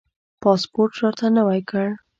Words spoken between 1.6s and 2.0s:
کړ.